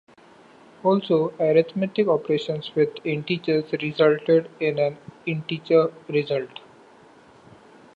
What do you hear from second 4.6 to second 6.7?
an integer result.